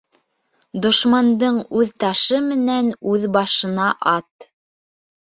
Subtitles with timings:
[0.85, 4.53] Дошмандың үҙ ташы менән үҙ башына ат.